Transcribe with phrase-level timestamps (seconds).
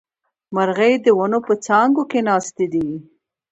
[0.55, 2.89] مرغۍ د ونو په څانګو کې ناستې دي